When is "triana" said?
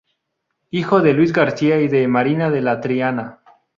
2.77-3.43